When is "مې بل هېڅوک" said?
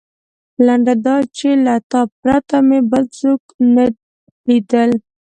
2.67-3.43